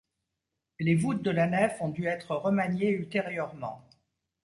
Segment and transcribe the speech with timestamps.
[0.79, 3.83] Les voûtes de la nef ont dû être remaniées ultérieurement.